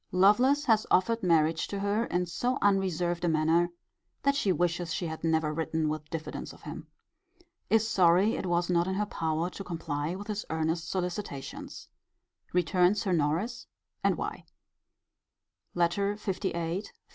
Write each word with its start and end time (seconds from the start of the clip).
Lovelace 0.11 0.65
has 0.65 0.87
offered 0.89 1.21
marriage 1.21 1.67
to 1.67 1.77
her 1.79 2.05
in 2.05 2.25
so 2.25 2.57
unreserved 2.59 3.23
a 3.23 3.27
manner, 3.29 3.69
that 4.23 4.33
she 4.33 4.51
wishes 4.51 4.91
she 4.91 5.05
had 5.05 5.23
never 5.23 5.53
written 5.53 5.89
with 5.89 6.09
diffidence 6.09 6.53
of 6.53 6.63
him. 6.63 6.87
Is 7.69 7.87
sorry 7.87 8.33
it 8.35 8.47
was 8.47 8.67
not 8.67 8.87
in 8.87 8.95
her 8.95 9.05
power 9.05 9.51
to 9.51 9.63
comply 9.63 10.15
with 10.15 10.25
his 10.25 10.43
earnest 10.49 10.89
solicitations. 10.89 11.87
Returns 12.51 13.03
her 13.03 13.13
Norris: 13.13 13.67
and 14.03 14.17
why. 14.17 14.45
LETTER 15.75 16.15
LVIII. 16.15 16.81